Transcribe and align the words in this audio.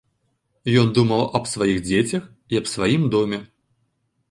Ён 0.81 0.87
думаў 0.97 1.21
аб 1.41 1.51
сваіх 1.51 1.77
дзецях 1.89 2.23
і 2.55 2.61
аб 2.63 2.73
сваім 2.75 3.07
доме. 3.17 3.43